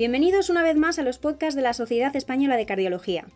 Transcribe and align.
Bienvenidos 0.00 0.48
una 0.48 0.62
vez 0.62 0.76
más 0.76 0.98
a 0.98 1.02
los 1.02 1.18
podcasts 1.18 1.54
de 1.54 1.60
la 1.60 1.74
Sociedad 1.74 2.16
Española 2.16 2.56
de 2.56 2.64
Cardiología. 2.64 3.26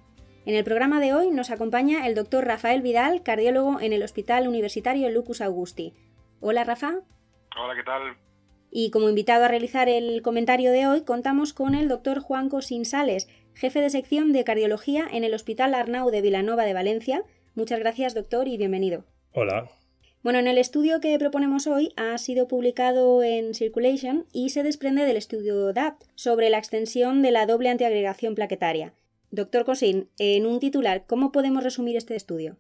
En 0.47 0.55
el 0.55 0.65
programa 0.65 0.99
de 0.99 1.13
hoy 1.13 1.31
nos 1.31 1.51
acompaña 1.51 2.07
el 2.07 2.15
doctor 2.15 2.47
Rafael 2.47 2.81
Vidal, 2.81 3.23
cardiólogo 3.23 3.83
en 3.83 3.93
el 3.93 4.03
Hospital 4.03 4.49
Universitario 4.49 5.11
Lucus 5.11 5.43
Augusti. 5.43 5.93
Hola, 6.41 6.65
Rafa. 6.65 7.01
Hola, 7.55 7.75
¿qué 7.77 7.83
tal? 7.83 8.17
Y 8.71 8.91
como 8.91 9.11
invitado 9.11 9.45
a 9.45 9.49
realizar 9.49 9.91
el 9.91 10.23
comentario 10.23 10.73
de 10.73 10.87
hoy, 10.87 11.05
contamos 11.05 11.53
con 11.53 11.75
el 11.75 11.87
doctor 11.87 12.21
Juan 12.21 12.49
Cosinsales, 12.49 13.29
jefe 13.53 13.83
de 13.83 13.91
sección 13.91 14.33
de 14.33 14.45
cardiología 14.45 15.07
en 15.13 15.25
el 15.25 15.35
Hospital 15.35 15.75
Arnau 15.75 16.11
de 16.11 16.23
Vilanova 16.23 16.65
de 16.65 16.73
Valencia. 16.73 17.25
Muchas 17.55 17.79
gracias, 17.79 18.15
doctor, 18.15 18.49
y 18.49 18.57
bienvenido. 18.57 19.05
Hola. 19.35 19.69
Bueno, 20.25 20.39
en 20.39 20.47
el 20.47 20.57
estudio 20.57 21.03
que 21.03 21.19
proponemos 21.19 21.67
hoy 21.67 21.93
ha 21.99 22.17
sido 22.17 22.49
publicado 22.49 23.23
en 23.23 23.53
Circulation 23.53 24.25
y 24.33 24.49
se 24.49 24.63
desprende 24.63 25.05
del 25.05 25.19
estudio 25.19 25.75
DAPT 25.75 26.05
sobre 26.15 26.49
la 26.49 26.57
extensión 26.57 27.21
de 27.21 27.31
la 27.31 27.45
doble 27.45 27.69
antiagregación 27.69 28.35
plaquetaria. 28.35 28.95
Doctor 29.31 29.67
Cosin, 29.67 30.09
en 30.19 30.47
un 30.47 30.61
titular, 30.61 31.05
¿cómo 31.07 31.31
podemos 31.31 31.63
resumir 31.63 31.99
este 31.99 32.17
estudio? 32.17 32.57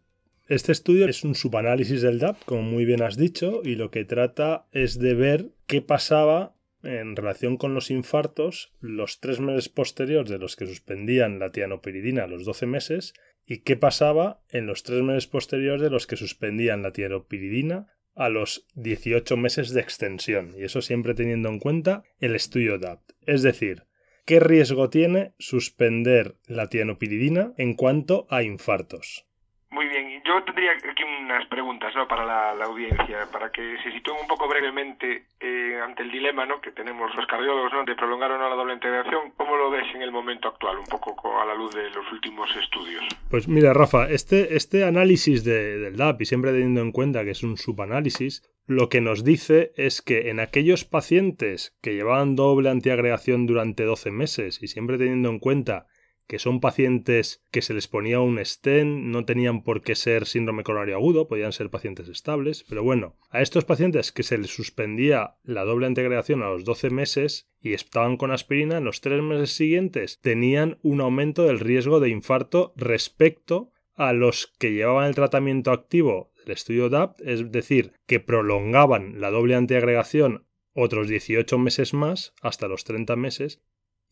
Este 0.46 0.72
estudio 0.72 1.08
es 1.08 1.24
un 1.24 1.34
subanálisis 1.34 2.02
del 2.02 2.18
DAPT, 2.18 2.44
como 2.44 2.60
muy 2.60 2.84
bien 2.84 3.00
has 3.00 3.16
dicho, 3.16 3.62
y 3.64 3.76
lo 3.76 3.90
que 3.90 4.04
trata 4.04 4.66
es 4.72 4.98
de 4.98 5.14
ver 5.14 5.48
qué 5.66 5.80
pasaba 5.80 6.54
en 6.82 7.16
relación 7.16 7.56
con 7.56 7.72
los 7.72 7.90
infartos 7.90 8.74
los 8.80 9.20
tres 9.20 9.40
meses 9.40 9.70
posteriores 9.70 10.28
de 10.28 10.36
los 10.36 10.56
que 10.56 10.66
suspendían 10.66 11.38
la 11.38 11.50
tianopiridina 11.50 12.24
a 12.24 12.26
los 12.26 12.44
12 12.44 12.66
meses 12.66 13.14
y 13.46 13.58
qué 13.58 13.76
pasaba 13.76 14.42
en 14.50 14.66
los 14.66 14.82
tres 14.82 15.02
meses 15.02 15.26
posteriores 15.26 15.82
de 15.82 15.90
los 15.90 16.06
que 16.06 16.16
suspendían 16.16 16.82
la 16.82 16.92
tiropiridina 16.92 17.88
a 18.14 18.28
los 18.28 18.66
18 18.74 19.36
meses 19.36 19.70
de 19.70 19.80
extensión, 19.80 20.54
y 20.56 20.64
eso 20.64 20.82
siempre 20.82 21.14
teniendo 21.14 21.48
en 21.48 21.58
cuenta 21.58 22.04
el 22.20 22.34
estudio 22.34 22.78
DAPT. 22.78 23.12
Es 23.26 23.42
decir, 23.42 23.84
¿qué 24.24 24.40
riesgo 24.40 24.88
tiene 24.88 25.34
suspender 25.38 26.36
la 26.46 26.68
tianopiridina 26.68 27.52
en 27.56 27.74
cuanto 27.74 28.26
a 28.30 28.42
infartos? 28.42 29.26
Muy 29.74 29.88
bien, 29.88 30.22
yo 30.24 30.40
tendría 30.44 30.70
aquí 30.70 31.02
unas 31.02 31.48
preguntas 31.48 31.92
¿no? 31.96 32.06
para 32.06 32.24
la, 32.24 32.64
audiencia, 32.64 33.26
para 33.32 33.50
que 33.50 33.76
se 33.82 33.90
sitúen 33.90 34.18
un 34.22 34.28
poco 34.28 34.46
brevemente 34.46 35.24
eh, 35.40 35.80
ante 35.84 36.04
el 36.04 36.12
dilema 36.12 36.46
¿no? 36.46 36.60
que 36.60 36.70
tenemos 36.70 37.12
los 37.16 37.26
cardiólogos 37.26 37.72
¿no? 37.72 37.84
de 37.84 37.96
prolongar 37.96 38.30
o 38.30 38.38
no 38.38 38.48
la 38.48 38.54
doble 38.54 38.74
integración. 38.74 39.32
¿Cómo 39.36 39.56
lo 39.56 39.70
ves 39.70 39.92
en 39.92 40.02
el 40.02 40.12
momento 40.12 40.46
actual, 40.46 40.78
un 40.78 40.86
poco 40.86 41.40
a 41.40 41.44
la 41.44 41.56
luz 41.56 41.74
de 41.74 41.90
los 41.90 42.10
últimos 42.12 42.48
estudios? 42.56 43.04
Pues 43.28 43.48
mira, 43.48 43.72
Rafa, 43.72 44.08
este, 44.08 44.54
este 44.54 44.84
análisis 44.84 45.42
del 45.42 45.96
DAP, 45.96 46.22
y 46.22 46.26
siempre 46.26 46.52
teniendo 46.52 46.80
en 46.80 46.92
cuenta 46.92 47.24
que 47.24 47.32
es 47.32 47.42
un 47.42 47.56
subanálisis, 47.56 48.48
lo 48.68 48.88
que 48.88 49.00
nos 49.00 49.24
dice 49.24 49.72
es 49.76 50.02
que 50.02 50.30
en 50.30 50.38
aquellos 50.38 50.84
pacientes 50.84 51.76
que 51.82 51.94
llevaban 51.94 52.36
doble 52.36 52.70
antiagregación 52.70 53.46
durante 53.46 53.82
12 53.82 54.12
meses, 54.12 54.62
y 54.62 54.68
siempre 54.68 54.98
teniendo 54.98 55.30
en 55.30 55.40
cuenta 55.40 55.86
que 56.26 56.38
son 56.38 56.60
pacientes 56.60 57.44
que 57.50 57.62
se 57.62 57.74
les 57.74 57.88
ponía 57.88 58.20
un 58.20 58.42
stent, 58.44 59.04
no 59.04 59.24
tenían 59.24 59.62
por 59.62 59.82
qué 59.82 59.94
ser 59.94 60.26
síndrome 60.26 60.62
coronario 60.62 60.96
agudo, 60.96 61.28
podían 61.28 61.52
ser 61.52 61.70
pacientes 61.70 62.08
estables, 62.08 62.64
pero 62.68 62.82
bueno, 62.82 63.16
a 63.30 63.42
estos 63.42 63.64
pacientes 63.64 64.12
que 64.12 64.22
se 64.22 64.38
les 64.38 64.50
suspendía 64.50 65.36
la 65.42 65.64
doble 65.64 65.86
integración 65.86 66.42
a 66.42 66.48
los 66.48 66.64
12 66.64 66.90
meses 66.90 67.48
y 67.60 67.72
estaban 67.72 68.16
con 68.16 68.30
aspirina, 68.30 68.78
en 68.78 68.84
los 68.84 69.00
tres 69.00 69.22
meses 69.22 69.52
siguientes 69.52 70.18
tenían 70.20 70.78
un 70.82 71.00
aumento 71.00 71.44
del 71.44 71.60
riesgo 71.60 72.00
de 72.00 72.10
infarto 72.10 72.72
respecto 72.76 73.70
a 73.94 74.12
los 74.12 74.52
que 74.58 74.72
llevaban 74.72 75.06
el 75.06 75.14
tratamiento 75.14 75.70
activo 75.70 76.32
del 76.44 76.54
estudio 76.54 76.88
DAPT, 76.88 77.20
es 77.22 77.52
decir, 77.52 77.92
que 78.06 78.20
prolongaban 78.20 79.20
la 79.20 79.30
doble 79.30 79.54
antiagregación 79.54 80.46
otros 80.74 81.08
18 81.08 81.56
meses 81.58 81.94
más, 81.94 82.34
hasta 82.42 82.66
los 82.66 82.84
30 82.84 83.14
meses, 83.16 83.62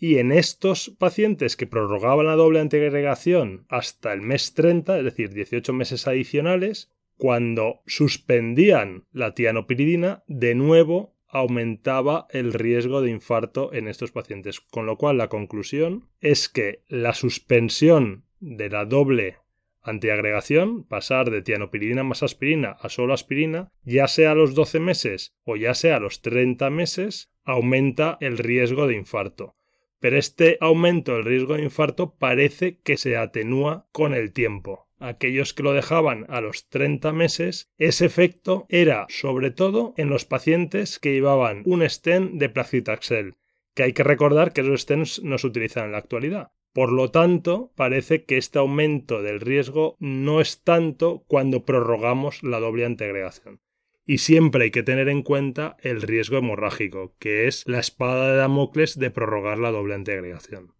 y 0.02 0.18
en 0.18 0.32
estos 0.32 0.96
pacientes 0.98 1.56
que 1.56 1.68
prorrogaban 1.68 2.26
la 2.26 2.34
doble 2.34 2.58
antiagregación 2.58 3.66
hasta 3.68 4.12
el 4.12 4.20
mes 4.20 4.52
30, 4.52 4.98
es 4.98 5.04
decir, 5.04 5.32
18 5.32 5.72
meses 5.72 6.08
adicionales, 6.08 6.90
cuando 7.16 7.82
suspendían 7.86 9.04
la 9.12 9.34
tianopiridina, 9.34 10.24
de 10.26 10.56
nuevo 10.56 11.14
aumentaba 11.28 12.26
el 12.30 12.52
riesgo 12.52 13.00
de 13.00 13.12
infarto 13.12 13.72
en 13.72 13.86
estos 13.86 14.10
pacientes. 14.10 14.60
Con 14.60 14.86
lo 14.86 14.98
cual, 14.98 15.18
la 15.18 15.28
conclusión 15.28 16.08
es 16.20 16.48
que 16.48 16.82
la 16.88 17.14
suspensión 17.14 18.24
de 18.40 18.70
la 18.70 18.86
doble 18.86 19.36
antiagregación, 19.82 20.82
pasar 20.82 21.30
de 21.30 21.42
tianopiridina 21.42 22.02
más 22.02 22.24
aspirina 22.24 22.72
a 22.80 22.88
solo 22.88 23.14
aspirina, 23.14 23.70
ya 23.84 24.08
sea 24.08 24.32
a 24.32 24.34
los 24.34 24.56
12 24.56 24.80
meses 24.80 25.32
o 25.44 25.54
ya 25.54 25.74
sea 25.74 25.98
a 25.98 26.00
los 26.00 26.22
30 26.22 26.70
meses, 26.70 27.30
aumenta 27.44 28.18
el 28.20 28.36
riesgo 28.36 28.88
de 28.88 28.96
infarto 28.96 29.54
pero 30.02 30.18
este 30.18 30.58
aumento 30.60 31.12
del 31.12 31.24
riesgo 31.24 31.54
de 31.54 31.62
infarto 31.62 32.16
parece 32.16 32.80
que 32.80 32.96
se 32.96 33.16
atenúa 33.16 33.86
con 33.92 34.14
el 34.14 34.32
tiempo. 34.32 34.88
Aquellos 34.98 35.54
que 35.54 35.62
lo 35.62 35.72
dejaban 35.72 36.26
a 36.28 36.40
los 36.40 36.68
30 36.70 37.12
meses, 37.12 37.70
ese 37.78 38.06
efecto 38.06 38.66
era 38.68 39.06
sobre 39.08 39.52
todo 39.52 39.94
en 39.96 40.10
los 40.10 40.24
pacientes 40.24 40.98
que 40.98 41.12
llevaban 41.12 41.62
un 41.66 41.88
stent 41.88 42.32
de 42.32 42.48
placitaxel, 42.48 43.36
que 43.76 43.84
hay 43.84 43.92
que 43.92 44.02
recordar 44.02 44.52
que 44.52 44.62
esos 44.62 44.82
stents 44.82 45.22
no 45.22 45.38
se 45.38 45.46
utilizan 45.46 45.84
en 45.84 45.92
la 45.92 45.98
actualidad. 45.98 46.50
Por 46.72 46.90
lo 46.90 47.12
tanto, 47.12 47.72
parece 47.76 48.24
que 48.24 48.38
este 48.38 48.58
aumento 48.58 49.22
del 49.22 49.38
riesgo 49.38 49.96
no 50.00 50.40
es 50.40 50.64
tanto 50.64 51.22
cuando 51.28 51.64
prorrogamos 51.64 52.42
la 52.42 52.58
doble 52.58 52.86
antiagregación 52.86 53.60
y 54.06 54.18
siempre 54.18 54.64
hay 54.64 54.70
que 54.70 54.82
tener 54.82 55.08
en 55.08 55.22
cuenta 55.22 55.76
el 55.82 56.02
riesgo 56.02 56.38
hemorrágico, 56.38 57.12
que 57.20 57.46
es 57.46 57.66
la 57.66 57.78
espada 57.78 58.32
de 58.32 58.36
Damocles 58.36 58.98
de 58.98 59.10
prorrogar 59.10 59.58
la 59.58 59.70
doble 59.70 59.94
antiagregación. 59.94 60.72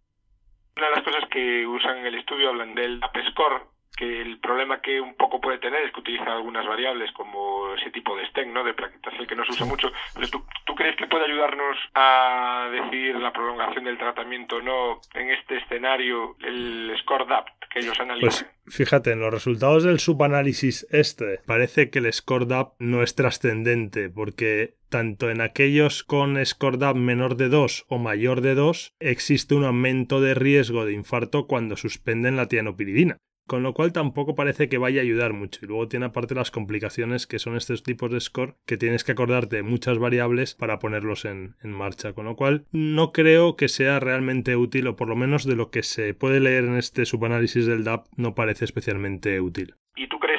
Una 0.77 0.87
de 0.87 0.97
las 0.97 1.05
cosas 1.05 1.29
que 1.31 1.67
usan 1.67 1.99
en 1.99 2.07
el 2.07 2.15
estudio 2.17 2.49
hablan 2.49 2.75
del 2.75 3.01
APSCORE, 3.03 3.63
que 3.97 4.23
el 4.23 4.41
problema 4.41 4.81
que 4.81 5.01
un 5.01 5.15
poco 5.17 5.41
puede 5.41 5.59
tener 5.59 5.85
es 5.85 5.93
que 5.93 6.01
utiliza 6.01 6.33
algunas 6.33 6.67
variables 6.67 7.13
como 7.13 7.75
ese 7.75 7.91
tipo 7.91 8.17
de 8.17 8.27
stent, 8.29 8.53
¿no? 8.53 8.65
de 8.65 8.75
plaquetación 8.75 9.27
que 9.27 9.37
no 9.37 9.45
se 9.45 9.53
usa 9.53 9.67
mucho. 9.67 9.93
Pero 10.15 10.29
¿tú, 10.29 10.45
¿tú, 10.65 10.75
crees 10.75 10.97
que 10.97 11.07
puede 11.07 11.27
ayudarnos 11.27 11.77
a 11.95 12.69
decidir 12.73 13.17
la 13.17 13.33
prolongación 13.33 13.85
del 13.85 13.99
tratamiento 13.99 14.57
o 14.57 14.63
no 14.63 15.01
en 15.15 15.31
este 15.31 15.59
escenario 15.59 16.37
el 16.41 16.97
score 17.03 17.27
DAPT 17.27 17.62
que 17.73 17.81
ellos 17.81 17.99
analizan? 18.01 18.49
Pues 18.65 18.77
fíjate, 18.77 19.13
en 19.13 19.21
los 19.21 19.33
resultados 19.33 19.85
del 19.85 20.01
subanálisis 20.01 20.87
este 20.91 21.41
parece 21.47 21.91
que 21.91 22.01
el 22.01 22.13
score 22.13 22.47
DAPT 22.47 22.75
no 22.79 23.03
es 23.03 23.15
trascendente 23.15 24.11
porque 24.11 24.77
tanto 24.89 25.31
en 25.31 25.41
aquellos 25.41 26.03
con 26.05 26.45
score 26.45 26.79
DAP 26.79 26.97
menor 26.97 27.37
de 27.37 27.49
2 27.49 27.87
o 27.89 27.99
mayor 27.99 28.41
de 28.41 28.55
2 28.55 28.95
existe 29.01 29.55
un 29.55 29.65
aumento 29.65 30.21
de 30.21 30.35
riesgo 30.35 30.85
de 30.85 30.93
infarto 30.93 31.47
cuando 31.47 31.77
suspenden 31.77 32.37
la 32.37 32.49
tianopiridina 32.49 33.19
con 33.53 33.63
lo 33.63 33.75
cual 33.75 33.93
tampoco 33.93 34.35
parece 34.35 34.71
que 34.71 34.79
vaya 34.79 35.03
a 35.03 35.05
ayudar 35.05 35.35
mucho. 35.35 35.61
Y 35.63 35.69
luego 35.69 35.87
tiene 35.87 36.07
aparte 36.07 36.35
las 36.35 36.51
complicaciones 36.51 37.27
que 37.27 37.39
son 37.39 37.55
estos 37.55 37.83
tipos 37.83 38.11
de 38.11 38.19
score 38.19 38.57
que 38.65 38.79
tienes 38.79 39.05
que 39.05 39.13
acordarte 39.13 39.57
de 39.57 39.63
muchas 39.63 39.99
variables 39.99 40.55
para 40.55 40.79
ponerlos 40.79 41.27
en, 41.27 41.55
en, 41.63 41.71
marcha, 41.71 42.15
con 42.15 42.25
lo 42.25 42.35
cual 42.35 42.65
no 42.73 43.13
creo 43.13 43.55
que 43.57 43.69
sea 43.69 44.01
realmente 44.01 44.57
útil 44.57 44.87
o 44.87 44.97
por 44.97 45.07
lo 45.07 45.17
menos 45.17 45.45
de 45.45 45.55
lo 45.55 45.71
que 45.71 45.83
se 45.83 46.15
puede 46.15 46.41
leer 46.41 46.65
en 46.65 46.77
este 46.77 47.05
subanálisis 47.05 47.67
del 47.67 47.85
DAP 47.85 48.07
no 48.17 48.35
parece 48.35 48.65
especialmente 48.65 49.39
útil. 49.43 49.75
¿Y 49.97 50.09
tú 50.09 50.19
crees 50.19 50.32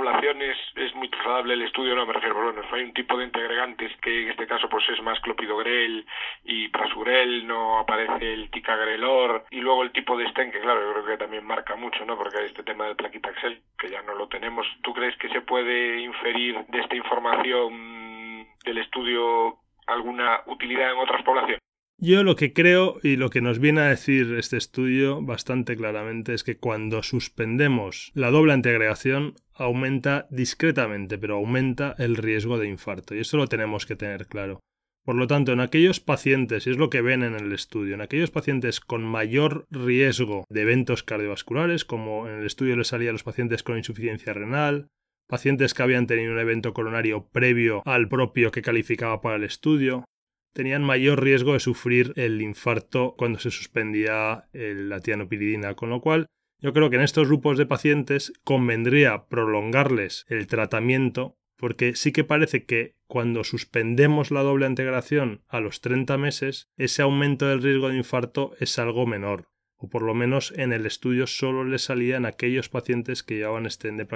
poblaciones 0.00 0.56
es 0.76 0.94
muy 0.94 1.10
trasladable 1.10 1.54
el 1.54 1.62
estudio? 1.62 1.94
No, 1.94 2.06
me 2.06 2.14
refiero, 2.14 2.34
bueno, 2.34 2.62
hay 2.72 2.84
un 2.84 2.94
tipo 2.94 3.18
de 3.18 3.24
integrantes 3.24 3.92
que 4.00 4.22
en 4.22 4.30
este 4.30 4.46
caso 4.46 4.66
pues 4.70 4.88
es 4.88 5.02
más 5.02 5.20
clopidogrel 5.20 6.06
y 6.44 6.68
prasurel, 6.68 7.46
no 7.46 7.78
aparece 7.78 8.32
el 8.32 8.50
ticagrelor 8.50 9.44
y 9.50 9.60
luego 9.60 9.82
el 9.82 9.92
tipo 9.92 10.16
de 10.16 10.26
stent 10.30 10.52
que 10.52 10.60
claro, 10.60 10.80
yo 10.80 10.92
creo 10.94 11.04
que 11.04 11.22
también 11.22 11.44
marca 11.44 11.76
mucho, 11.76 12.02
¿no? 12.06 12.16
Porque 12.16 12.46
este 12.46 12.62
tema 12.62 12.86
del 12.86 12.96
plaquitaxel 12.96 13.60
que 13.78 13.90
ya 13.90 14.00
no 14.02 14.14
lo 14.14 14.26
tenemos. 14.28 14.66
¿Tú 14.82 14.94
crees 14.94 15.16
que 15.18 15.28
se 15.28 15.42
puede 15.42 16.00
inferir 16.00 16.58
de 16.68 16.80
esta 16.80 16.96
información 16.96 18.46
del 18.64 18.78
estudio 18.78 19.58
alguna 19.86 20.40
utilidad 20.46 20.92
en 20.92 20.98
otras 20.98 21.22
poblaciones? 21.24 21.60
Yo 22.02 22.24
lo 22.24 22.34
que 22.34 22.54
creo 22.54 22.98
y 23.02 23.16
lo 23.16 23.28
que 23.28 23.42
nos 23.42 23.58
viene 23.58 23.82
a 23.82 23.90
decir 23.90 24.34
este 24.38 24.56
estudio 24.56 25.20
bastante 25.20 25.76
claramente 25.76 26.32
es 26.32 26.44
que 26.44 26.56
cuando 26.56 27.02
suspendemos 27.02 28.10
la 28.14 28.30
doble 28.30 28.54
antiagregación 28.54 29.34
aumenta 29.52 30.26
discretamente, 30.30 31.18
pero 31.18 31.34
aumenta 31.34 31.94
el 31.98 32.16
riesgo 32.16 32.56
de 32.56 32.68
infarto. 32.68 33.14
Y 33.14 33.18
eso 33.18 33.36
lo 33.36 33.48
tenemos 33.48 33.84
que 33.84 33.96
tener 33.96 34.28
claro. 34.28 34.60
Por 35.04 35.14
lo 35.16 35.26
tanto, 35.26 35.52
en 35.52 35.60
aquellos 35.60 36.00
pacientes, 36.00 36.66
y 36.66 36.70
es 36.70 36.78
lo 36.78 36.88
que 36.88 37.02
ven 37.02 37.22
en 37.22 37.34
el 37.34 37.52
estudio, 37.52 37.96
en 37.96 38.00
aquellos 38.00 38.30
pacientes 38.30 38.80
con 38.80 39.02
mayor 39.02 39.66
riesgo 39.70 40.46
de 40.48 40.62
eventos 40.62 41.02
cardiovasculares, 41.02 41.84
como 41.84 42.26
en 42.28 42.36
el 42.36 42.46
estudio 42.46 42.76
le 42.76 42.84
salía 42.84 43.10
a 43.10 43.12
los 43.12 43.24
pacientes 43.24 43.62
con 43.62 43.76
insuficiencia 43.76 44.32
renal, 44.32 44.88
pacientes 45.28 45.74
que 45.74 45.82
habían 45.82 46.06
tenido 46.06 46.32
un 46.32 46.38
evento 46.38 46.72
coronario 46.72 47.28
previo 47.30 47.82
al 47.84 48.08
propio 48.08 48.50
que 48.50 48.62
calificaba 48.62 49.20
para 49.20 49.36
el 49.36 49.44
estudio, 49.44 50.04
tenían 50.52 50.82
mayor 50.82 51.22
riesgo 51.22 51.52
de 51.52 51.60
sufrir 51.60 52.12
el 52.16 52.40
infarto 52.42 53.14
cuando 53.16 53.38
se 53.38 53.50
suspendía 53.50 54.48
la 54.52 55.00
tianopiridina, 55.00 55.74
con 55.74 55.90
lo 55.90 56.00
cual 56.00 56.26
yo 56.58 56.72
creo 56.72 56.90
que 56.90 56.96
en 56.96 57.02
estos 57.02 57.28
grupos 57.28 57.56
de 57.56 57.66
pacientes 57.66 58.32
convendría 58.44 59.26
prolongarles 59.28 60.26
el 60.28 60.46
tratamiento 60.46 61.38
porque 61.60 61.94
sí 61.94 62.10
que 62.10 62.24
parece 62.24 62.64
que 62.64 62.96
cuando 63.06 63.44
suspendemos 63.44 64.30
la 64.30 64.42
doble 64.42 64.66
integración 64.66 65.42
a 65.46 65.60
los 65.60 65.82
30 65.82 66.16
meses, 66.16 66.70
ese 66.78 67.02
aumento 67.02 67.46
del 67.46 67.62
riesgo 67.62 67.90
de 67.90 67.98
infarto 67.98 68.52
es 68.60 68.78
algo 68.78 69.06
menor, 69.06 69.50
o 69.76 69.90
por 69.90 70.02
lo 70.02 70.14
menos 70.14 70.54
en 70.56 70.72
el 70.72 70.86
estudio 70.86 71.26
solo 71.26 71.64
le 71.64 71.78
salía 71.78 72.16
en 72.16 72.24
aquellos 72.24 72.70
pacientes 72.70 73.22
que 73.22 73.36
llevaban 73.36 73.64
de 73.64 74.06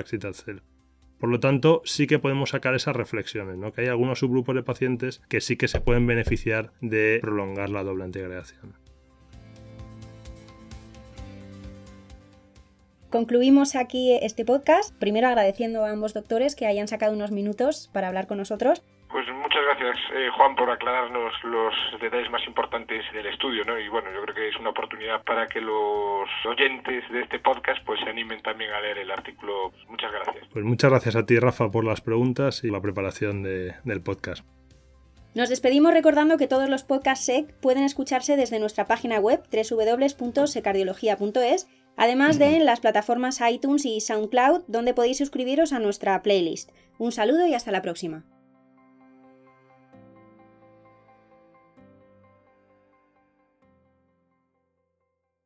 Por 1.24 1.30
lo 1.30 1.40
tanto, 1.40 1.80
sí 1.86 2.06
que 2.06 2.18
podemos 2.18 2.50
sacar 2.50 2.74
esas 2.74 2.94
reflexiones, 2.94 3.56
¿no? 3.56 3.72
que 3.72 3.80
hay 3.80 3.86
algunos 3.86 4.18
subgrupos 4.18 4.54
de 4.54 4.62
pacientes 4.62 5.22
que 5.30 5.40
sí 5.40 5.56
que 5.56 5.68
se 5.68 5.80
pueden 5.80 6.06
beneficiar 6.06 6.72
de 6.82 7.18
prolongar 7.22 7.70
la 7.70 7.82
doble 7.82 8.04
integración. 8.04 8.74
Concluimos 13.08 13.74
aquí 13.74 14.12
este 14.20 14.44
podcast, 14.44 14.94
primero 14.98 15.26
agradeciendo 15.26 15.86
a 15.86 15.92
ambos 15.92 16.12
doctores 16.12 16.54
que 16.54 16.66
hayan 16.66 16.88
sacado 16.88 17.14
unos 17.14 17.30
minutos 17.30 17.88
para 17.94 18.08
hablar 18.08 18.26
con 18.26 18.36
nosotros. 18.36 18.82
Pues 19.10 19.24
gracias, 19.78 19.96
eh, 20.14 20.28
Juan, 20.36 20.56
por 20.56 20.70
aclararnos 20.70 21.32
los 21.44 21.74
detalles 22.00 22.30
más 22.30 22.44
importantes 22.46 23.04
del 23.12 23.26
estudio, 23.26 23.64
¿no? 23.64 23.78
Y 23.78 23.88
bueno, 23.88 24.10
yo 24.12 24.22
creo 24.22 24.34
que 24.34 24.48
es 24.48 24.56
una 24.56 24.70
oportunidad 24.70 25.22
para 25.24 25.46
que 25.46 25.60
los 25.60 26.28
oyentes 26.46 27.04
de 27.10 27.20
este 27.22 27.38
podcast 27.38 27.84
pues 27.84 28.00
se 28.00 28.10
animen 28.10 28.42
también 28.42 28.72
a 28.72 28.80
leer 28.80 28.98
el 28.98 29.10
artículo. 29.10 29.72
Muchas 29.88 30.12
gracias. 30.12 30.48
Pues 30.52 30.64
muchas 30.64 30.90
gracias 30.90 31.16
a 31.16 31.26
ti, 31.26 31.38
Rafa, 31.38 31.70
por 31.70 31.84
las 31.84 32.00
preguntas 32.00 32.64
y 32.64 32.70
la 32.70 32.80
preparación 32.80 33.42
del 33.42 34.02
podcast. 34.02 34.46
Nos 35.34 35.48
despedimos 35.48 35.92
recordando 35.92 36.36
que 36.36 36.46
todos 36.46 36.68
los 36.68 36.84
podcasts 36.84 37.26
SEC 37.26 37.52
pueden 37.60 37.82
escucharse 37.82 38.36
desde 38.36 38.60
nuestra 38.60 38.86
página 38.86 39.18
web 39.18 39.42
www.secardiología.es 39.50 41.66
además 41.96 42.38
de 42.38 42.56
en 42.56 42.64
las 42.64 42.80
plataformas 42.80 43.40
iTunes 43.48 43.84
y 43.84 44.00
SoundCloud, 44.00 44.62
donde 44.66 44.94
podéis 44.94 45.18
suscribiros 45.18 45.72
a 45.72 45.80
nuestra 45.80 46.22
playlist. 46.22 46.70
Un 46.98 47.12
saludo 47.12 47.46
y 47.46 47.54
hasta 47.54 47.72
la 47.72 47.82
próxima. 47.82 48.24